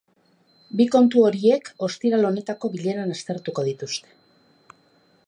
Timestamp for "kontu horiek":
0.95-1.69